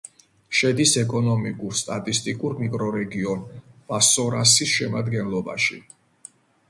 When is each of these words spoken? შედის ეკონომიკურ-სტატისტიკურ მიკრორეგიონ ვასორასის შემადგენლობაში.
შედის 0.59 0.93
ეკონომიკურ-სტატისტიკურ 1.01 2.55
მიკრორეგიონ 2.61 3.43
ვასორასის 3.93 4.75
შემადგენლობაში. 4.79 5.79